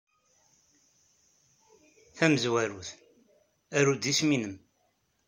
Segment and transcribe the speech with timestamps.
[2.15, 2.87] Tamezwarut,
[3.77, 4.55] aru-d isem-nnem.